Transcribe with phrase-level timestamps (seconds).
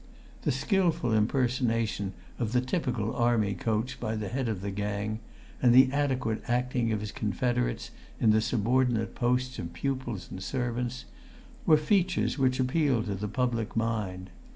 [0.41, 5.19] The skilful impersonation of the typical Army coach by the head of the gang,
[5.61, 11.05] and the adequate acting of his confederates in the subordinate posts of pupils and servants,
[11.67, 14.31] were features which appealed to the public mind.